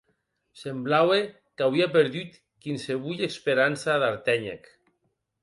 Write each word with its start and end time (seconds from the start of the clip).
Semblaue 0.61 1.19
qu’auie 1.57 1.87
perdut 1.97 2.31
quinsevolh 2.61 3.23
esperança 3.29 3.93
d’artenhè’c. 4.01 4.63